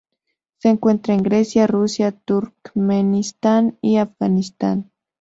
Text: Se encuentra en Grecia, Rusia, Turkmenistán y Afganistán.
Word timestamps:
Se 0.57 0.67
encuentra 0.69 1.13
en 1.13 1.21
Grecia, 1.21 1.67
Rusia, 1.67 2.11
Turkmenistán 2.11 3.77
y 3.83 3.97
Afganistán. 3.97 4.89